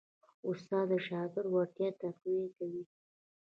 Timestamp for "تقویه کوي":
2.01-2.83